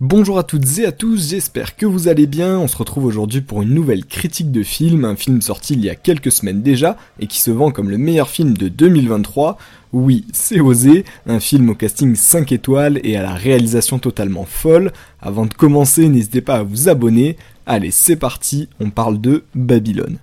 Bonjour 0.00 0.38
à 0.38 0.42
toutes 0.42 0.78
et 0.78 0.84
à 0.84 0.92
tous, 0.92 1.30
j'espère 1.30 1.74
que 1.74 1.86
vous 1.86 2.08
allez 2.08 2.26
bien. 2.26 2.58
On 2.58 2.68
se 2.68 2.76
retrouve 2.76 3.06
aujourd'hui 3.06 3.40
pour 3.40 3.62
une 3.62 3.72
nouvelle 3.72 4.04
critique 4.04 4.52
de 4.52 4.62
film, 4.62 5.06
un 5.06 5.16
film 5.16 5.40
sorti 5.40 5.72
il 5.72 5.82
y 5.82 5.88
a 5.88 5.94
quelques 5.94 6.30
semaines 6.30 6.60
déjà 6.60 6.98
et 7.18 7.26
qui 7.26 7.40
se 7.40 7.50
vend 7.50 7.70
comme 7.70 7.88
le 7.88 7.96
meilleur 7.96 8.28
film 8.28 8.58
de 8.58 8.68
2023. 8.68 9.56
Oui, 9.94 10.26
c'est 10.34 10.60
osé, 10.60 11.06
un 11.24 11.40
film 11.40 11.70
au 11.70 11.74
casting 11.74 12.14
5 12.14 12.52
étoiles 12.52 13.00
et 13.04 13.16
à 13.16 13.22
la 13.22 13.32
réalisation 13.32 13.98
totalement 13.98 14.44
folle. 14.44 14.92
Avant 15.22 15.46
de 15.46 15.54
commencer, 15.54 16.10
n'hésitez 16.10 16.42
pas 16.42 16.56
à 16.56 16.62
vous 16.62 16.90
abonner. 16.90 17.38
Allez, 17.64 17.90
c'est 17.90 18.16
parti, 18.16 18.68
on 18.80 18.90
parle 18.90 19.18
de 19.18 19.44
Babylone. 19.54 20.18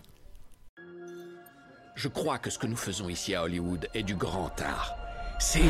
Je 1.95 2.09
crois 2.09 2.37
que 2.37 2.51
ce 2.51 2.59
que 2.59 2.67
nous 2.67 2.75
faisons 2.75 3.09
ici 3.09 3.33
à 3.33 3.41
Hollywood 3.41 3.87
est 3.95 4.03
du 4.03 4.13
grand 4.13 4.51
art. 4.61 4.93
C'est... 5.39 5.61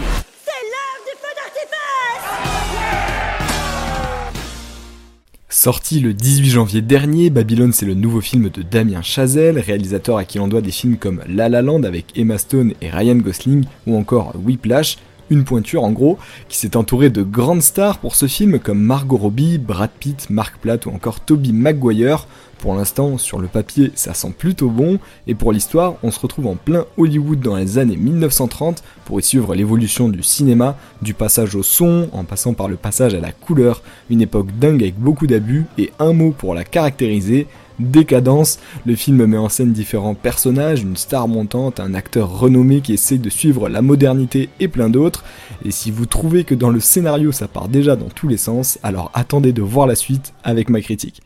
Sorti 5.64 6.02
le 6.02 6.14
18 6.14 6.50
janvier 6.50 6.82
dernier, 6.82 7.30
Babylone 7.30 7.72
c'est 7.72 7.86
le 7.86 7.94
nouveau 7.94 8.20
film 8.20 8.50
de 8.50 8.62
Damien 8.64 9.02
Chazelle, 9.02 9.58
réalisateur 9.60 10.18
à 10.18 10.26
qui 10.26 10.38
l'on 10.38 10.50
doit 10.50 10.60
des 10.60 10.72
films 10.72 10.98
comme 10.98 11.22
La 11.26 11.48
La 11.48 11.62
Land 11.62 11.84
avec 11.84 12.08
Emma 12.18 12.38
Stone 12.38 12.74
et 12.82 12.90
Ryan 12.90 13.16
Gosling, 13.16 13.64
ou 13.88 13.96
encore 13.96 14.34
Whiplash, 14.44 14.98
une 15.30 15.44
pointure 15.44 15.84
en 15.84 15.92
gros, 15.92 16.18
qui 16.50 16.58
s'est 16.58 16.78
entourée 16.78 17.10
de 17.10 17.24
grandes 17.24 17.62
stars 17.62 18.00
pour 18.00 18.16
ce 18.16 18.28
film 18.28 18.60
comme 18.60 18.80
Margot 18.80 19.18
Robbie, 19.18 19.58
Brad 19.58 19.92
Pitt, 20.00 20.30
Mark 20.30 20.58
Platt 20.60 20.86
ou 20.86 20.90
encore 20.90 21.20
Toby 21.20 21.54
Maguire. 21.54 22.28
Pour 22.60 22.76
l'instant, 22.76 23.18
sur 23.18 23.40
le 23.40 23.48
papier, 23.48 23.92
ça 23.96 24.14
sent 24.14 24.34
plutôt 24.38 24.70
bon, 24.70 24.98
et 25.28 25.36
pour 25.36 25.52
l'histoire, 25.52 25.96
on 26.02 26.12
se 26.12 26.20
retrouve 26.22 26.48
en 26.48 26.56
plein 26.56 26.86
Hollywood 26.96 27.42
dans 27.42 27.58
les 27.58 27.78
années 27.78 27.98
1930 27.98 28.82
pour 29.04 29.20
y 29.20 29.24
suivre 29.24 29.54
l'évolution 29.54 30.08
du 30.08 30.24
cinéma, 30.24 30.78
du 31.02 31.14
passage 31.14 31.56
au 31.56 31.64
son, 31.64 32.08
en 32.14 32.24
passant 32.24 32.54
par 32.54 32.70
le 32.70 32.78
passage 32.78 33.16
à 33.16 33.20
la 33.20 33.34
couleur, 33.34 33.82
une 34.10 34.22
époque 34.22 34.48
dingue 34.58 34.82
avec 34.82 34.98
beaucoup 34.98 35.28
d'abus, 35.28 35.66
et 35.78 35.92
un 36.00 36.14
mot 36.14 36.32
pour 36.32 36.56
la 36.56 36.64
caractériser, 36.64 37.48
décadence. 37.80 38.60
Le 38.86 38.96
film 38.96 39.26
met 39.26 39.38
en 39.38 39.50
scène 39.50 39.74
différents 39.74 40.16
personnages, 40.16 40.82
une 40.82 40.98
star 40.98 41.28
montante, 41.28 41.80
un 41.80 41.94
acteur 41.94 42.40
renommé 42.40 42.82
qui 42.82 42.94
essaie 42.94 43.18
de 43.18 43.30
suivre 43.30 43.70
la 43.70 43.82
modernité 43.82 44.50
et 44.60 44.68
plein 44.68 44.90
d'autres. 44.90 45.24
Et 45.66 45.72
si 45.72 45.92
vous 45.92 46.06
trouvez 46.06 46.44
que 46.44 46.56
dans 46.56 46.70
le 46.70 46.80
scénario 46.80 47.32
ça 47.32 47.48
part 47.48 47.68
déjà 47.68 47.96
dans 47.96 48.10
tous 48.10 48.28
les 48.28 48.38
sens, 48.38 48.80
alors 48.84 49.12
attendez 49.14 49.54
de 49.54 49.62
voir 49.62 49.88
la 49.88 49.96
suite 49.96 50.34
avec 50.44 50.70
ma 50.70 50.82
critique. 50.82 51.22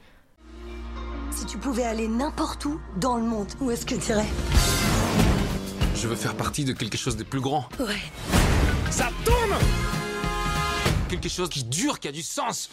Si 1.31 1.45
tu 1.45 1.57
pouvais 1.57 1.83
aller 1.83 2.07
n'importe 2.07 2.65
où 2.65 2.79
dans 2.99 3.17
le 3.17 3.23
monde, 3.23 3.47
où 3.61 3.69
est-ce 3.69 3.85
que 3.85 3.95
tu 3.95 4.11
irais? 4.11 4.25
Je 5.95 6.07
veux 6.07 6.15
faire 6.15 6.35
partie 6.35 6.63
de 6.63 6.73
quelque 6.73 6.97
chose 6.97 7.17
de 7.17 7.23
plus 7.23 7.41
grand. 7.41 7.65
Ouais. 7.79 7.95
Ça 8.89 9.09
tourne 9.25 9.59
Quelque 11.09 11.29
chose 11.29 11.49
qui 11.49 11.63
dure, 11.63 11.99
qui 11.99 12.07
a 12.07 12.11
du 12.11 12.21
sens 12.21 12.69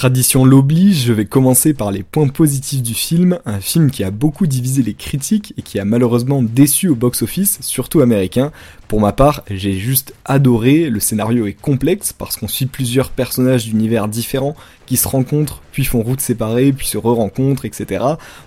Tradition 0.00 0.46
l'oblige, 0.46 1.04
je 1.04 1.12
vais 1.12 1.26
commencer 1.26 1.74
par 1.74 1.90
les 1.90 2.02
points 2.02 2.28
positifs 2.28 2.80
du 2.80 2.94
film, 2.94 3.38
un 3.44 3.60
film 3.60 3.90
qui 3.90 4.02
a 4.02 4.10
beaucoup 4.10 4.46
divisé 4.46 4.82
les 4.82 4.94
critiques 4.94 5.52
et 5.58 5.62
qui 5.62 5.78
a 5.78 5.84
malheureusement 5.84 6.42
déçu 6.42 6.88
au 6.88 6.94
box-office, 6.94 7.58
surtout 7.60 8.00
américain. 8.00 8.50
Pour 8.88 9.02
ma 9.02 9.12
part, 9.12 9.42
j'ai 9.50 9.74
juste 9.74 10.14
adoré, 10.24 10.88
le 10.88 11.00
scénario 11.00 11.46
est 11.46 11.52
complexe 11.52 12.14
parce 12.14 12.38
qu'on 12.38 12.48
suit 12.48 12.64
plusieurs 12.64 13.10
personnages 13.10 13.66
d'univers 13.66 14.08
différents 14.08 14.56
qui 14.86 14.96
se 14.96 15.06
rencontrent, 15.06 15.60
puis 15.70 15.84
font 15.84 16.00
route 16.00 16.22
séparée, 16.22 16.72
puis 16.72 16.86
se 16.86 16.96
re-rencontrent, 16.96 17.66
etc. 17.66 18.02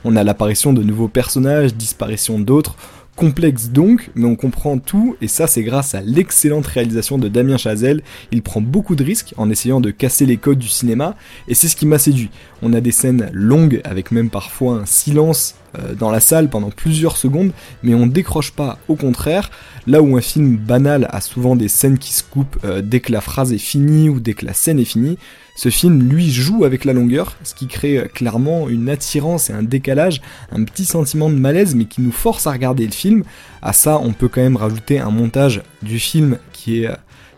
On 0.06 0.16
a 0.16 0.24
l'apparition 0.24 0.74
de 0.74 0.82
nouveaux 0.82 1.08
personnages, 1.08 1.76
disparition 1.76 2.40
d'autres, 2.40 2.76
Complexe 3.16 3.70
donc, 3.70 4.10
mais 4.16 4.26
on 4.26 4.36
comprend 4.36 4.80
tout, 4.80 5.16
et 5.22 5.28
ça 5.28 5.46
c'est 5.46 5.62
grâce 5.62 5.94
à 5.94 6.02
l'excellente 6.02 6.66
réalisation 6.66 7.20
de 7.20 7.28
Damien 7.28 7.58
Chazelle. 7.58 8.02
Il 8.32 8.42
prend 8.42 8.60
beaucoup 8.60 8.96
de 8.96 9.04
risques 9.04 9.36
en 9.38 9.52
essayant 9.52 9.82
de 9.82 9.92
casser 9.92 10.26
les 10.26 10.38
codes 10.38 10.58
du 10.58 10.68
cinéma, 10.68 11.16
et 11.48 11.54
c'est 11.54 11.68
ce 11.68 11.76
qui 11.76 11.86
m'a 11.86 12.00
séduit. 12.00 12.32
On 12.64 12.74
a 12.74 12.82
des 12.82 12.92
scènes 12.92 13.30
longues, 13.32 13.82
avec 13.84 14.12
même 14.12 14.32
parfois 14.32 14.78
un 14.78 14.86
silence 14.86 15.56
euh, 15.78 15.94
dans 15.96 16.12
la 16.12 16.20
salle 16.20 16.50
pendant 16.50 16.70
plusieurs 16.70 17.18
secondes, 17.18 17.52
mais 17.82 17.94
on 17.96 18.08
décroche 18.08 18.52
pas, 18.52 18.78
au 18.88 18.96
contraire, 18.96 19.50
là 19.88 20.02
où 20.02 20.16
un 20.18 20.22
film 20.22 20.56
banal 20.58 21.08
a 21.12 21.22
souvent 21.22 21.56
des 21.56 21.68
scènes 21.68 21.98
qui 21.98 22.14
se 22.14 22.24
coupent 22.24 22.58
euh, 22.64 22.82
dès 22.82 23.00
que 23.00 23.12
la 23.12 23.22
phrase 23.22 23.54
est 23.54 23.58
finie 23.58 24.10
ou 24.10 24.20
dès 24.20 24.34
que 24.34 24.46
la 24.46 24.54
scène 24.54 24.80
est 24.80 24.86
finie, 24.86 25.18
ce 25.56 25.70
film, 25.70 26.10
lui, 26.10 26.32
joue 26.32 26.66
avec 26.66 26.84
la 26.84 26.94
longueur, 26.94 27.36
ce 27.44 27.54
qui 27.54 27.68
crée 27.68 27.98
euh, 27.98 28.06
clairement 28.06 28.70
une 28.70 28.90
attirance 28.90 29.50
et 29.50 29.54
un 29.54 29.64
décalage, 29.64 30.22
un 30.52 30.64
petit 30.64 30.86
sentiment 30.86 31.30
de 31.30 31.36
malaise, 31.36 31.76
mais 31.76 31.86
qui 31.86 32.02
nous 32.02 32.12
force 32.12 32.48
à 32.48 32.52
regarder 32.52 32.86
le 32.86 32.92
film. 32.92 33.24
À 33.62 33.74
ça, 33.74 34.00
on 34.00 34.14
peut 34.14 34.28
quand 34.28 34.42
même 34.42 34.58
rajouter 34.58 35.00
un 35.00 35.12
montage 35.12 35.62
du 35.82 36.00
film 36.00 36.38
qui 36.52 36.84
est 36.84 36.90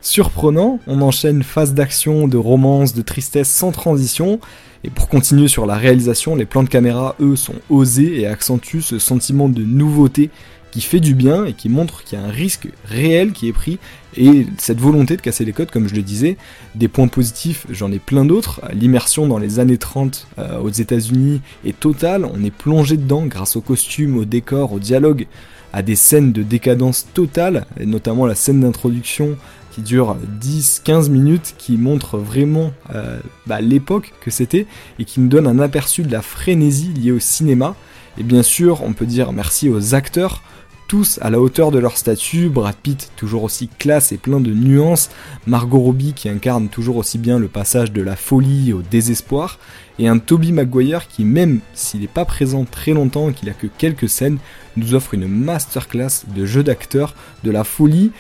surprenant. 0.06 0.80
On 0.88 1.02
enchaîne 1.02 1.44
phase 1.44 1.74
d'action, 1.74 2.28
de 2.28 2.38
romance, 2.38 2.94
de 2.94 3.02
tristesse 3.02 3.50
sans 3.50 3.72
transition. 3.72 4.40
Et 4.84 4.90
pour 4.90 5.10
continuer 5.10 5.48
sur 5.48 5.66
la 5.66 5.76
réalisation, 5.76 6.36
les 6.36 6.46
plans 6.46 6.64
de 6.64 6.70
caméra, 6.70 7.16
eux, 7.20 7.36
sont 7.36 7.56
osés 7.70 8.20
et 8.20 8.28
accentuent 8.28 8.84
ce 8.84 9.00
sentiment 9.00 9.50
de 9.50 9.64
nouveauté 9.64 10.30
qui 10.70 10.82
fait 10.82 11.00
du 11.00 11.16
bien 11.16 11.46
et 11.46 11.54
qui 11.54 11.70
montre 11.70 12.04
qu'il 12.04 12.20
y 12.20 12.22
a 12.22 12.26
un 12.26 12.30
risque 12.30 12.68
réel 12.84 13.32
qui 13.32 13.48
est 13.48 13.54
pris 13.54 13.80
et 14.18 14.46
cette 14.58 14.80
volonté 14.80 15.16
de 15.16 15.22
casser 15.22 15.46
les 15.46 15.54
codes, 15.54 15.72
comme 15.72 15.88
je 15.88 15.96
le 15.96 16.02
disais. 16.02 16.38
Des 16.76 16.90
points 16.90 17.08
positifs, 17.08 17.66
j'en 17.70 17.92
ai 17.92 18.00
plein 18.00 18.26
d'autres. 18.26 18.62
L'immersion 18.74 19.26
dans 19.26 19.38
les 19.38 19.60
années 19.60 19.78
30 19.78 20.28
euh, 20.38 20.60
aux 20.60 20.70
États-Unis 20.70 21.42
est 21.66 21.80
totale. 21.80 22.26
On 22.26 22.44
est 22.44 22.52
plongé 22.52 22.98
dedans 22.98 23.26
grâce 23.26 23.56
aux 23.56 23.62
costumes, 23.62 24.18
aux 24.18 24.26
décors, 24.26 24.74
au 24.74 24.80
dialogue, 24.80 25.28
à 25.72 25.82
des 25.82 25.96
scènes 25.96 26.32
de 26.32 26.44
décadence 26.44 27.08
totale, 27.14 27.66
et 27.80 27.86
notamment 27.86 28.26
la 28.26 28.36
scène 28.36 28.62
d'introduction 28.62 29.38
qui 29.76 29.82
dure 29.82 30.16
10-15 30.42 31.10
minutes, 31.10 31.54
qui 31.58 31.76
montre 31.76 32.18
vraiment 32.18 32.72
euh, 32.96 33.20
bah, 33.46 33.60
l'époque 33.60 34.14
que 34.22 34.32
c'était 34.32 34.68
et 35.00 35.04
qui 35.04 35.20
nous 35.20 35.28
donne 35.28 35.48
un 35.48 35.60
aperçu 35.60 36.04
de 36.04 36.12
la 36.14 36.22
frénésie 36.22 36.94
liée 36.94 37.12
au 37.12 37.20
cinéma. 37.20 37.76
Et 38.18 38.24
bien 38.24 38.42
sûr, 38.42 38.84
on 38.84 38.94
peut 38.94 39.06
dire 39.06 39.34
merci 39.34 39.68
aux 39.68 39.94
acteurs 39.94 40.42
tous 40.88 41.20
à 41.22 41.30
la 41.30 41.42
hauteur 41.42 41.72
de 41.72 41.80
leur 41.80 41.98
statut, 41.98 42.48
Brad 42.48 42.76
Pitt 42.76 43.12
toujours 43.18 43.44
aussi 43.44 43.68
classe 43.68 44.12
et 44.12 44.18
plein 44.18 44.40
de 44.40 44.54
nuances, 44.54 45.10
Margot 45.48 45.80
Robbie 45.80 46.14
qui 46.14 46.30
incarne 46.30 46.70
toujours 46.70 46.98
aussi 46.98 47.18
bien 47.18 47.40
le 47.40 47.48
passage 47.48 47.92
de 47.92 48.04
la 48.04 48.16
folie 48.16 48.72
au 48.72 48.82
désespoir, 48.84 49.58
et 49.98 50.08
un 50.08 50.20
Toby 50.20 50.52
Maguire 50.52 51.08
qui 51.08 51.26
même 51.26 51.60
s'il 51.74 52.02
n'est 52.02 52.08
pas 52.08 52.24
présent 52.24 52.66
très 52.66 52.94
longtemps 52.94 53.30
et 53.30 53.34
qu'il 53.34 53.50
a 53.50 53.54
que 53.54 53.68
quelques 53.68 54.08
scènes, 54.08 54.38
nous 54.78 54.94
offre 54.94 55.16
une 55.16 55.28
masterclass 55.28 56.24
de 56.34 56.46
jeu 56.46 56.62
d'acteur, 56.62 57.16
de 57.44 57.50
la 57.50 57.64
folie 57.64 58.12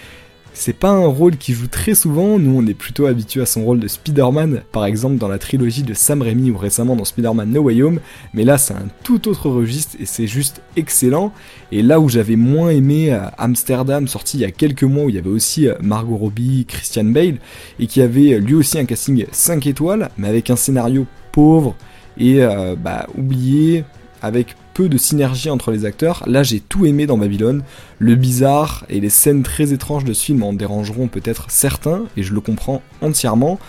c'est 0.55 0.73
pas 0.73 0.89
un 0.89 1.05
rôle 1.05 1.35
qui 1.35 1.53
joue 1.53 1.67
très 1.67 1.95
souvent, 1.95 2.39
nous 2.39 2.57
on 2.57 2.65
est 2.65 2.73
plutôt 2.73 3.05
habitué 3.07 3.41
à 3.41 3.45
son 3.45 3.65
rôle 3.65 3.79
de 3.79 3.89
Spider-Man, 3.89 4.61
par 4.71 4.85
exemple 4.85 5.17
dans 5.17 5.27
la 5.27 5.37
trilogie 5.37 5.83
de 5.83 5.93
Sam 5.93 6.21
Raimi 6.21 6.49
ou 6.49 6.57
récemment 6.57 6.95
dans 6.95 7.03
Spider-Man 7.03 7.51
No 7.51 7.61
Way 7.63 7.83
Home, 7.83 7.99
mais 8.33 8.45
là 8.45 8.57
c'est 8.57 8.73
un 8.73 8.87
tout 9.03 9.27
autre 9.27 9.49
registre 9.49 9.97
et 9.99 10.05
c'est 10.05 10.27
juste 10.27 10.61
excellent. 10.77 11.33
Et 11.73 11.81
là 11.81 11.99
où 11.99 12.07
j'avais 12.07 12.37
moins 12.37 12.69
aimé 12.69 13.13
euh, 13.13 13.19
Amsterdam, 13.37 14.07
sorti 14.07 14.37
il 14.37 14.41
y 14.41 14.45
a 14.45 14.51
quelques 14.51 14.83
mois, 14.83 15.03
où 15.03 15.09
il 15.09 15.15
y 15.15 15.19
avait 15.19 15.29
aussi 15.29 15.67
euh, 15.67 15.75
Margot 15.81 16.15
Robbie, 16.15 16.65
Christian 16.65 17.03
Bale, 17.03 17.37
et 17.79 17.87
qui 17.87 18.01
avait 18.01 18.39
lui 18.39 18.53
aussi 18.53 18.79
un 18.79 18.85
casting 18.85 19.25
5 19.29 19.67
étoiles, 19.67 20.09
mais 20.17 20.29
avec 20.29 20.49
un 20.49 20.55
scénario 20.55 21.05
pauvre 21.33 21.75
et 22.17 22.41
euh, 22.41 22.75
bah, 22.77 23.07
oublié, 23.17 23.83
avec 24.21 24.55
de 24.83 24.97
synergie 24.97 25.49
entre 25.49 25.71
les 25.71 25.85
acteurs. 25.85 26.23
Là, 26.27 26.43
j'ai 26.43 26.59
tout 26.59 26.85
aimé 26.85 27.07
dans 27.07 27.17
Babylone. 27.17 27.63
Le 27.97 28.15
bizarre 28.15 28.85
et 28.89 28.99
les 28.99 29.09
scènes 29.09 29.41
très 29.41 29.73
étranges 29.73 30.03
de 30.03 30.13
ce 30.13 30.25
film 30.25 30.43
en 30.43 30.53
dérangeront 30.53 31.07
peut-être 31.07 31.45
certains, 31.49 32.03
et 32.17 32.23
je 32.23 32.33
le 32.33 32.41
comprends 32.41 32.81
entièrement. 33.01 33.59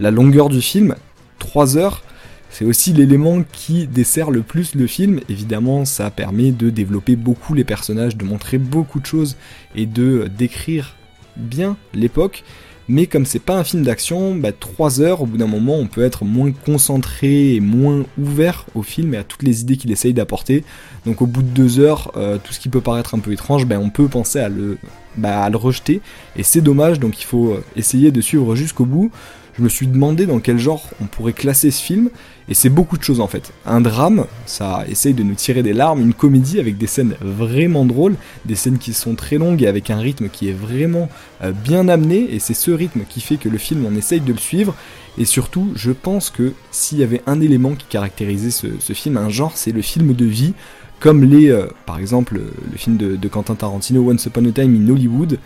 La 0.00 0.10
longueur 0.10 0.48
du 0.48 0.60
film, 0.60 0.96
3 1.38 1.76
heures, 1.76 2.02
c'est 2.50 2.64
aussi 2.64 2.92
l'élément 2.92 3.42
qui 3.52 3.86
dessert 3.86 4.30
le 4.30 4.42
plus 4.42 4.74
le 4.74 4.86
film. 4.86 5.20
Évidemment, 5.28 5.84
ça 5.84 6.10
permet 6.10 6.50
de 6.50 6.70
développer 6.70 7.14
beaucoup 7.14 7.54
les 7.54 7.64
personnages, 7.64 8.16
de 8.16 8.24
montrer 8.24 8.58
beaucoup 8.58 8.98
de 8.98 9.06
choses 9.06 9.36
et 9.74 9.86
de 9.86 10.28
décrire 10.36 10.96
bien 11.36 11.76
l'époque. 11.94 12.44
Mais 12.88 13.06
comme 13.06 13.26
c'est 13.26 13.40
pas 13.40 13.56
un 13.56 13.64
film 13.64 13.82
d'action, 13.82 14.34
bah, 14.34 14.52
3 14.52 15.00
heures, 15.00 15.22
au 15.22 15.26
bout 15.26 15.36
d'un 15.36 15.46
moment, 15.46 15.76
on 15.76 15.86
peut 15.86 16.04
être 16.04 16.24
moins 16.24 16.52
concentré 16.52 17.54
et 17.54 17.60
moins 17.60 18.04
ouvert 18.18 18.66
au 18.74 18.82
film 18.82 19.14
et 19.14 19.16
à 19.16 19.24
toutes 19.24 19.42
les 19.42 19.62
idées 19.62 19.76
qu'il 19.76 19.90
essaye 19.90 20.14
d'apporter. 20.14 20.62
Donc 21.04 21.20
au 21.20 21.26
bout 21.26 21.42
de 21.42 21.48
2 21.48 21.80
heures, 21.80 22.12
euh, 22.16 22.38
tout 22.42 22.52
ce 22.52 22.60
qui 22.60 22.68
peut 22.68 22.80
paraître 22.80 23.14
un 23.14 23.18
peu 23.18 23.32
étrange, 23.32 23.66
bah, 23.66 23.78
on 23.80 23.90
peut 23.90 24.08
penser 24.08 24.38
à 24.38 24.48
le, 24.48 24.78
bah, 25.16 25.42
à 25.42 25.50
le 25.50 25.56
rejeter. 25.56 26.00
Et 26.36 26.42
c'est 26.42 26.60
dommage, 26.60 27.00
donc 27.00 27.20
il 27.20 27.24
faut 27.24 27.52
euh, 27.52 27.64
essayer 27.74 28.12
de 28.12 28.20
suivre 28.20 28.54
jusqu'au 28.54 28.84
bout 28.84 29.10
je 29.58 29.62
me 29.62 29.68
suis 29.68 29.86
demandé 29.86 30.26
dans 30.26 30.38
quel 30.38 30.58
genre 30.58 30.88
on 31.00 31.06
pourrait 31.06 31.32
classer 31.32 31.70
ce 31.70 31.82
film, 31.82 32.10
et 32.48 32.54
c'est 32.54 32.68
beaucoup 32.68 32.98
de 32.98 33.02
choses 33.02 33.20
en 33.20 33.26
fait. 33.26 33.52
Un 33.64 33.80
drame, 33.80 34.26
ça 34.44 34.84
essaye 34.88 35.14
de 35.14 35.22
nous 35.22 35.34
tirer 35.34 35.62
des 35.62 35.72
larmes, 35.72 36.00
une 36.00 36.14
comédie 36.14 36.60
avec 36.60 36.76
des 36.76 36.86
scènes 36.86 37.14
vraiment 37.20 37.84
drôles, 37.84 38.16
des 38.44 38.54
scènes 38.54 38.78
qui 38.78 38.92
sont 38.92 39.14
très 39.14 39.38
longues 39.38 39.62
et 39.62 39.66
avec 39.66 39.90
un 39.90 39.98
rythme 39.98 40.28
qui 40.28 40.48
est 40.48 40.52
vraiment 40.52 41.08
euh, 41.42 41.52
bien 41.52 41.88
amené, 41.88 42.34
et 42.34 42.38
c'est 42.38 42.54
ce 42.54 42.70
rythme 42.70 43.00
qui 43.08 43.20
fait 43.20 43.36
que 43.36 43.48
le 43.48 43.58
film, 43.58 43.86
on 43.86 43.96
essaye 43.96 44.20
de 44.20 44.32
le 44.32 44.38
suivre, 44.38 44.74
et 45.18 45.24
surtout, 45.24 45.72
je 45.74 45.92
pense 45.92 46.28
que 46.28 46.52
s'il 46.70 46.98
y 46.98 47.02
avait 47.02 47.22
un 47.26 47.40
élément 47.40 47.74
qui 47.74 47.86
caractérisait 47.86 48.50
ce, 48.50 48.92
film, 48.92 49.16
un 49.16 49.30
genre, 49.30 49.52
c'est 49.54 49.72
le 49.72 49.82
film 49.82 50.12
de 50.12 50.24
vie, 50.26 50.52
comme 51.00 51.24
les, 51.24 51.50
euh, 51.50 51.66
par 51.86 51.98
exemple, 51.98 52.34
le 52.70 52.76
film 52.76 52.96
de, 52.96 53.16
de 53.16 53.28
Quentin 53.28 53.54
Tarantino, 53.54 54.10
Once 54.10 54.26
Upon 54.26 54.46
a 54.46 54.52
Time 54.52 54.74
in 54.74 54.90
Hollywood, 54.90 55.38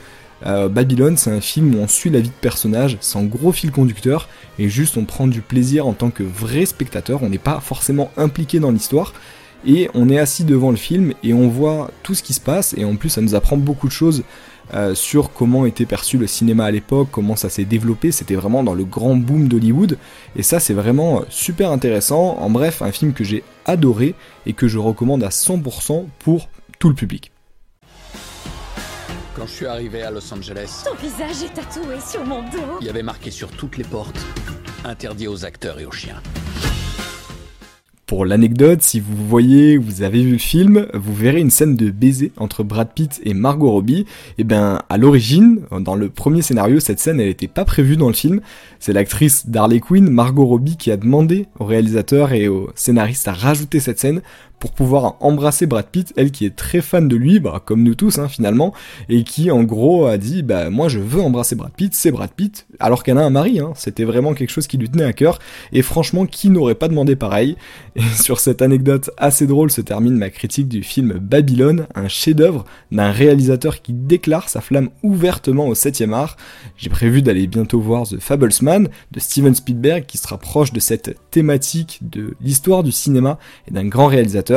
Euh, 0.46 0.69
Babylone, 0.69 1.16
c'est 1.16 1.31
un 1.31 1.40
film 1.40 1.75
où 1.75 1.78
on 1.78 1.88
suit 1.88 2.10
la 2.10 2.20
vie 2.20 2.28
de 2.28 2.34
personnages 2.40 2.96
sans 3.00 3.25
gros 3.25 3.52
fil 3.52 3.70
conducteur 3.70 4.28
et 4.58 4.69
juste 4.69 4.96
on 4.96 5.04
prend 5.04 5.26
du 5.26 5.42
plaisir 5.42 5.87
en 5.87 5.92
tant 5.92 6.10
que 6.10 6.22
vrai 6.22 6.66
spectateur. 6.66 7.22
On 7.22 7.28
n'est 7.28 7.38
pas 7.38 7.60
forcément 7.60 8.10
impliqué 8.16 8.58
dans 8.58 8.70
l'histoire 8.70 9.12
et 9.66 9.90
on 9.94 10.08
est 10.08 10.19
assis 10.19 10.44
devant 10.44 10.70
le 10.70 10.76
film 10.76 11.12
et 11.22 11.34
on 11.34 11.48
voit 11.48 11.90
tout 12.02 12.14
ce 12.14 12.22
qui 12.22 12.32
se 12.32 12.40
passe 12.40 12.75
et 12.76 12.84
en 12.84 12.96
plus 12.96 13.10
ça 13.10 13.20
nous 13.20 13.34
apprend 13.34 13.56
beaucoup 13.56 13.88
de 13.88 13.92
choses 13.92 14.22
euh, 14.72 14.94
sur 14.94 15.32
comment 15.32 15.66
était 15.66 15.84
perçu 15.84 16.16
le 16.16 16.26
cinéma 16.26 16.64
à 16.64 16.70
l'époque, 16.70 17.08
comment 17.10 17.37
ça 17.37 17.48
s'est 17.48 17.64
développé, 17.64 18.12
c'était 18.12 18.37
vraiment 18.37 18.62
dans 18.62 18.75
le 18.75 18.84
grand 18.84 19.16
boom 19.16 19.48
d'Hollywood 19.48 19.98
et 20.37 20.42
ça 20.42 20.60
c'est 20.60 20.75
vraiment 20.75 21.25
super 21.28 21.72
intéressant. 21.72 22.38
En 22.38 22.48
bref, 22.50 22.81
un 22.81 22.92
film 22.92 23.12
que 23.12 23.25
j'ai 23.25 23.42
adoré 23.66 24.14
et 24.46 24.52
que 24.52 24.69
je 24.69 24.78
recommande 24.78 25.25
à 25.25 25.28
100% 25.28 26.04
pour 26.20 26.48
tout 26.78 26.88
le 26.88 26.94
public. 26.94 27.32
Quand 29.40 29.46
je 29.46 29.52
suis 29.52 29.66
arrivé 29.66 30.02
à 30.02 30.10
Los 30.10 30.34
Angeles, 30.34 30.84
Ton 30.84 30.94
visage 30.96 31.42
est 31.42 31.54
tatoué 31.54 31.98
sur 32.06 32.22
mon 32.26 32.42
dos. 32.42 32.76
il 32.82 32.87
y 32.87 32.90
avait 32.90 33.02
marqué 33.02 33.31
sur 33.31 33.50
toutes 33.50 33.78
les 33.78 33.84
portes 33.84 34.20
interdit 34.84 35.28
aux 35.28 35.46
acteurs 35.46 35.81
et 35.81 35.87
aux 35.87 35.90
chiens. 35.90 36.20
Pour 38.04 38.26
l'anecdote, 38.26 38.82
si 38.82 39.00
vous 39.00 39.14
voyez, 39.28 39.78
vous 39.78 40.02
avez 40.02 40.22
vu 40.22 40.32
le 40.32 40.38
film, 40.38 40.88
vous 40.92 41.14
verrez 41.14 41.40
une 41.40 41.48
scène 41.48 41.76
de 41.76 41.90
baiser 41.90 42.32
entre 42.37 42.64
Brad 42.64 42.92
Pitt 42.92 43.19
et 43.25 43.32
Margot 43.32 43.70
Robbie. 43.70 44.04
Et 44.37 44.44
ben, 44.44 44.81
à 44.88 44.98
l'origine, 44.98 45.60
dans 45.70 45.94
le 45.94 46.10
premier 46.10 46.42
scénario, 46.42 46.81
cette 46.81 46.98
scène, 46.98 47.20
elle 47.20 47.28
n'était 47.28 47.46
pas 47.46 47.64
prévue 47.64 47.96
dans 47.96 48.08
le 48.08 48.14
film. 48.14 48.40
C'est 48.78 48.92
l'actrice 48.92 49.48
Darley 49.48 49.78
Quinn, 49.78 50.10
Margot 50.10 50.44
Robbie, 50.44 50.76
qui 50.76 50.90
a 50.90 50.96
demandé 50.96 51.46
au 51.60 51.64
réalisateur 51.64 52.32
et 52.32 52.48
au 52.48 52.70
scénariste 52.75 53.28
à 53.28 53.32
rajouter 53.32 53.78
cette 53.78 54.00
scène 54.00 54.20
pour 54.61 54.73
pouvoir 54.73 55.17
embrasser 55.21 55.67
Brad 55.67 55.87
Pitt, 55.87 56.12
elle 56.17 56.31
qui 56.31 56.45
est 56.45 56.55
très 56.55 56.83
fan 56.83 57.09
de 57.09 57.17
lui, 57.17 57.41
bah, 57.41 57.61
comme 57.65 57.83
nous 57.83 57.95
tous 57.95 58.19
hein, 58.19 58.29
finalement, 58.29 58.73
et 59.09 59.25
qui 59.25 59.51
en 59.51 59.65
gros 59.65 60.07
a 60.07 60.19
dit 60.19 60.43
bah 60.43 60.69
moi 60.69 60.89
je 60.89 60.99
veux 60.99 61.21
embrasser 61.21 61.57
Brad 61.57 61.73
Pitt, 61.73 61.95
c'est 61.95 62.12
Brad 62.12 62.31
Pitt, 62.31 62.67
alors 62.79 63.03
qu'elle 63.03 63.19
a 63.19 63.25
un 63.25 63.31
mari, 63.31 63.59
hein. 63.59 63.73
c'était 63.75 64.05
vraiment 64.05 64.35
quelque 64.35 64.51
chose 64.51 64.67
qui 64.67 64.77
lui 64.77 64.91
tenait 64.91 65.05
à 65.05 65.15
cœur, 65.15 65.39
et 65.73 65.81
franchement 65.81 66.27
qui 66.27 66.51
n'aurait 66.51 66.75
pas 66.75 66.89
demandé 66.89 67.17
pareil? 67.17 67.57
Et 67.97 68.03
sur 68.23 68.39
cette 68.39 68.61
anecdote 68.61 69.11
assez 69.17 69.47
drôle 69.47 69.71
se 69.71 69.81
termine 69.81 70.17
ma 70.17 70.29
critique 70.29 70.69
du 70.69 70.83
film 70.83 71.15
Babylone, 71.15 71.87
un 71.95 72.09
chef-d'œuvre 72.09 72.67
d'un 72.93 73.11
réalisateur 73.11 73.81
qui 73.81 73.95
déclare 73.95 74.51
sa 74.51 74.61
flamme 74.61 74.91
ouvertement 75.03 75.67
au 75.67 75.75
7ème 75.75 76.12
art. 76.12 76.37
J'ai 76.77 76.91
prévu 76.91 77.23
d'aller 77.23 77.47
bientôt 77.47 77.81
voir 77.81 78.07
The 78.07 78.21
Fablesman 78.21 78.89
de 79.11 79.21
Steven 79.21 79.55
Spielberg 79.55 80.05
qui 80.07 80.19
se 80.19 80.29
rapproche 80.29 80.73
de 80.73 80.81
cette 80.81 81.17
thématique 81.31 82.01
de 82.03 82.35
l'histoire 82.43 82.83
du 82.83 82.93
cinéma 82.93 83.39
et 83.67 83.73
d'un 83.73 83.87
grand 83.87 84.07
réalisateur 84.07 84.50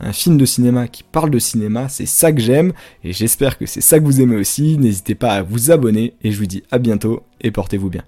un 0.00 0.12
film 0.12 0.36
de 0.36 0.44
cinéma 0.44 0.88
qui 0.88 1.02
parle 1.02 1.30
de 1.30 1.38
cinéma, 1.38 1.88
c'est 1.88 2.06
ça 2.06 2.32
que 2.32 2.40
j'aime, 2.40 2.72
et 3.04 3.12
j'espère 3.12 3.58
que 3.58 3.66
c'est 3.66 3.80
ça 3.80 3.98
que 3.98 4.04
vous 4.04 4.20
aimez 4.20 4.36
aussi, 4.36 4.78
n'hésitez 4.78 5.14
pas 5.14 5.32
à 5.32 5.42
vous 5.42 5.70
abonner, 5.70 6.14
et 6.22 6.32
je 6.32 6.38
vous 6.38 6.46
dis 6.46 6.62
à 6.70 6.78
bientôt, 6.78 7.22
et 7.40 7.50
portez-vous 7.50 7.90
bien. 7.90 8.04